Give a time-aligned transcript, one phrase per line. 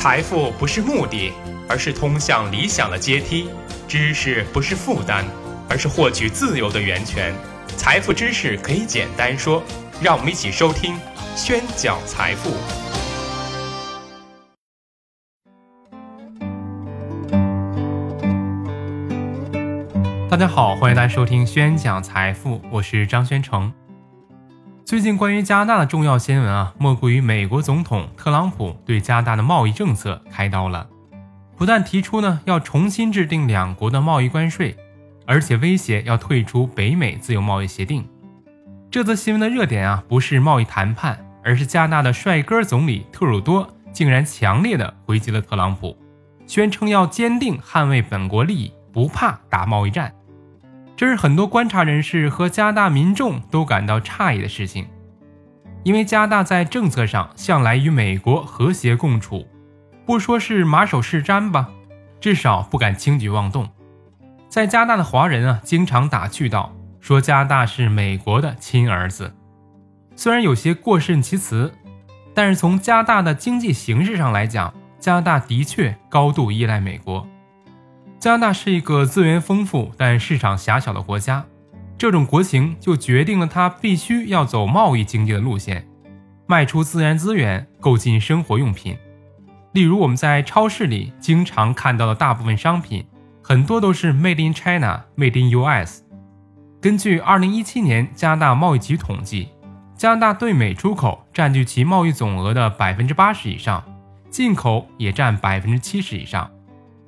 [0.00, 1.32] 财富不是目的，
[1.68, 3.48] 而是通向理想的阶梯；
[3.88, 5.24] 知识不是负担，
[5.68, 7.34] 而是获取自由的源泉。
[7.76, 9.60] 财富知识可以简单说，
[10.00, 10.96] 让我们一起收听
[11.34, 12.50] 宣讲财富。
[20.30, 23.72] 大家好，欢迎大家收听宣讲财富，我是张宣成。
[24.88, 30.88] 最近关于加拿大的重要新闻啊，莫过于美国总统特朗普对加拿大的贸易政策开刀了，
[31.58, 34.74] 不但提出呢要重新制定两国的贸易关税，
[35.26, 38.02] 而且威胁要退出北美自由贸易协定。
[38.90, 45.94] 这则新闻的热点啊，不是贸易谈判，而是加拿大的帅哥总理特鲁多竟然强烈的回击了特朗普，
[46.46, 50.14] 宣称要坚定捍卫本国利益，不怕打贸易战。
[50.98, 54.88] 这是很多观察人士和加拿大民众都感到诧异的事情，
[55.84, 59.46] 因为加拿大在政策上向来与美国和谐共处，
[60.04, 61.68] 不说是马首是瞻吧，
[62.20, 63.68] 至少不敢轻举妄动。
[64.48, 69.32] 在加拿大的华人啊，经常打趣道说加拿大是美国的亲儿子，
[70.16, 71.72] 虽然有些过甚其词，
[72.34, 77.24] 但是从加拿大的经济形势上来讲，加拿大的确高度依赖美国。
[78.18, 81.46] 加拿大是一个资源丰富但市场狭小的国家，
[81.96, 85.86] 这种国情就决定了它必须要走贸易经济的路线，
[86.48, 88.98] 卖出自然资源，购进生活用品。
[89.72, 93.06] 例如，我们在超市里经常看到的大部分商品，
[93.40, 96.02] 很多都是 Made in China、Made in US。
[96.80, 99.50] 根据2017年加拿大贸易局统计，
[99.94, 103.84] 加拿大对美出口占据其贸易总额的百分之八十以上，
[104.28, 106.50] 进口也占百分之七十以上。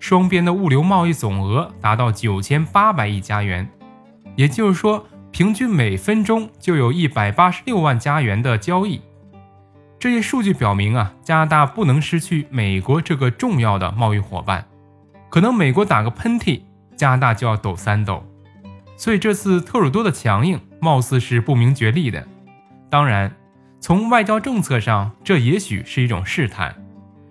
[0.00, 3.68] 双边的物流贸易总额达到九千八百亿加元，
[4.34, 9.00] 也就是说，平均每分钟就有一百八十六万加元的交易。
[9.98, 14.66] 这些数据表明啊，加拿大不能失去美国这个重要的贸易伙伴。
[15.28, 16.62] 可能美国打个喷嚏，
[16.96, 18.24] 加拿大就要抖三抖。
[18.96, 22.26] 所以这次特鲁多的强硬，貌似是不明觉厉的。
[22.88, 23.36] 当然，
[23.78, 26.74] 从外交政策上，这也许是一种试探。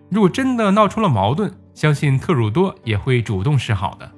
[0.09, 4.11] 如果真的闹出了矛盾，相信特鲁多也会主动示好的。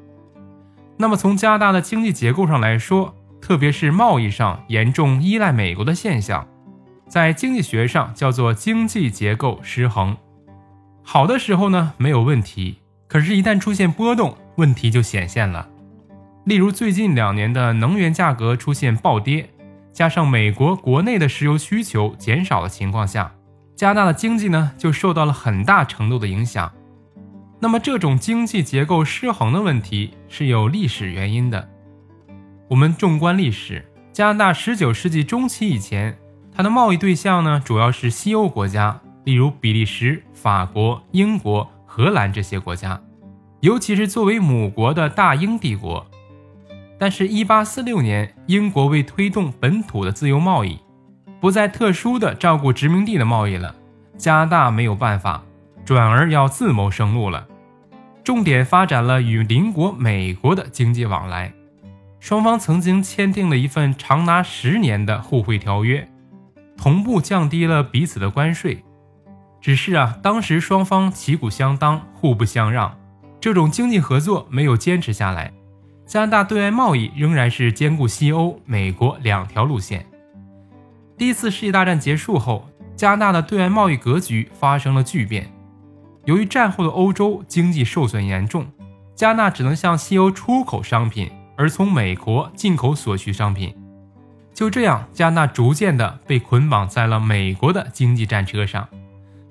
[0.98, 6.48] 那么从加拿大的经济结构上来说，特别是贸易上严重依赖美国的现象，
[7.08, 10.18] 在经济学上叫做经济结构失衡。
[11.04, 15.70] 好的时候呢没有问题，可是，一旦出现波动，问题就显现了。
[16.46, 19.52] 例如最近两年的能源价格出现暴跌，
[19.94, 23.34] 加上美国国内的石油需求减少的情况下，
[23.76, 26.72] 加拿大的经济呢就受到了很大程度的影响。
[27.64, 31.70] 那么，这种经济结构失衡的问题是有历史原因的。
[32.68, 36.18] 我们纵观历史，加拿大19世纪中期以前，
[36.52, 43.00] 它的贸易对象呢主要是西欧国家，例如比利时、法国、英国、荷兰这些国家，
[43.60, 46.04] 尤其是作为母国的大英帝国。
[46.98, 50.80] 但是，1846年，英国为推动本土的自由贸易，
[51.40, 53.76] 不再特殊的照顾殖民地的贸易了，
[54.18, 55.44] 加拿大没有办法，
[55.86, 57.48] 转而要自谋生路了。
[58.24, 61.54] 重点发展了与邻国美国的经济往来，
[62.20, 66.08] 双方曾经签订了一份长达十年的互惠条约，
[66.78, 68.84] 同步降低了彼此的关税。
[69.60, 72.98] 只是啊，当时双方旗鼓相当，互不相让，
[73.40, 75.52] 这种经济合作没有坚持下来。
[76.06, 80.06] 加拿大对外贸易仍然是兼顾西欧、美国两条路线。
[81.18, 85.52] 第一次世界大战结束后，加拿大的对外贸易格局发生了巨变。
[86.26, 88.68] 由于战后的欧洲经济受损严重，
[89.16, 93.76] 加纳只能向西欧出口商品，而从美国进口所需商品。
[94.54, 98.88] 就这样，加纳逐渐的被捆绑在了美国的经济战车上。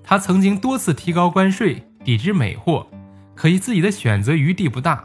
[0.04, 2.86] 他曾经多次提高关税，抵制美货，
[3.34, 5.04] 可惜自己的选择余地不大，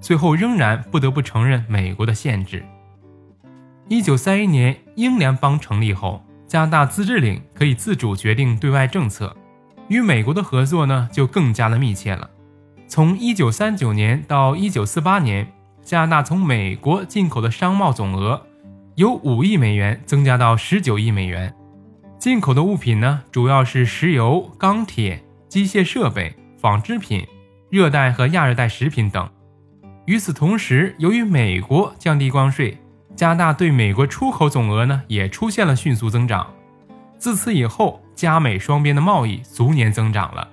[0.00, 2.64] 最后仍然不得不承认美国的限制。
[3.88, 9.34] 一九三一年英联邦成立后，加拿大自治领可以自主决定对外政策。
[9.88, 12.30] 与美国的合作呢，就更加的密切了。
[12.86, 15.52] 从一九三九年到一九四八年，
[15.82, 18.46] 加拿大从美国进口的商贸总额
[18.96, 21.54] 由五亿美元增加到十九亿美元。
[22.18, 27.26] 进口的物品呢，主要是石油、钢铁、机械设备、纺织品、
[27.70, 29.28] 热带和亚热带食品等。
[30.06, 32.76] 与此同时，由于美国降低关税，
[33.14, 36.46] 加拿大对美国出口总额呢，也出现了迅速增长。
[37.18, 40.48] 自此以后，加美双边的贸易逐年增长了，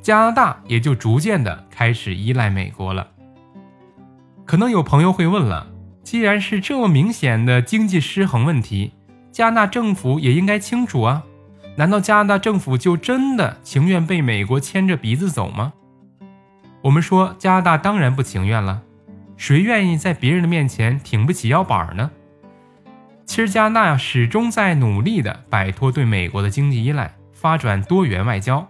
[0.00, 3.08] 加拿大也就逐渐的开始依赖美国了。
[4.46, 5.66] 可能有朋友会问了，
[6.04, 8.92] 既然是这么明显的经济失衡问题，
[9.32, 11.24] 加拿大政府也应该清楚啊，
[11.76, 15.72] 难道加拿大政府就真的情愿被美国牵着鼻子走吗？
[16.82, 18.82] 我们说加拿大当然不情愿了，
[19.36, 22.12] 谁愿意在别人的面前挺不起腰板呢？
[23.28, 28.66] 其实加拿大始终在努力的摆脱对美国的经济依赖，发展多元外交。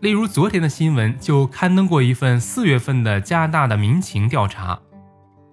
[0.00, 4.80] 例如昨天的新闻就刊登过一份四月份的加拿大的民情调查，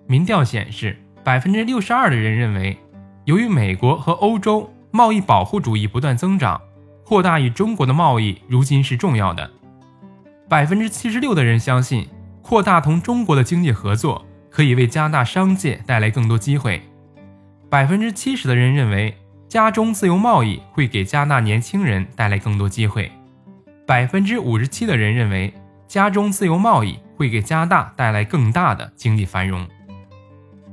[0.08, 2.78] 民调显示，百分之六十二的人认为，
[3.26, 6.62] 由于美国和欧洲贸易保护主义不断增长。
[7.04, 9.50] 扩大与中国的贸易如今是重要的。
[10.50, 12.08] 百分之七十六的人相信，
[12.42, 16.82] 扩大同中国的经济合作可以为加拿大商界带来更多机会。
[17.70, 19.14] 百分之七十的人认为，
[19.50, 23.12] 加中自由贸易会给加拿大年轻人带来更多机会。
[23.86, 25.54] 百分之五十七的人认为，
[25.86, 29.68] 加中自由贸易会给加拿大带来更大的经济繁荣。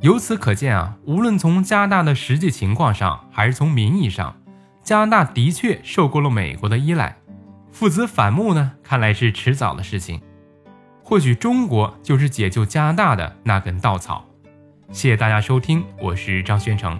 [0.02, 4.36] 由此可见啊，无论从加拿大的实际情况上，还是从民意上。
[4.84, 7.16] 加拿大的确受够了美国的依赖，
[7.72, 10.20] 父子反目呢，看来是迟早的事情。
[11.02, 14.26] 或许中国就是解救加拿大的那根稻草。
[14.94, 16.96] 谢谢大家收听，我是张宣成。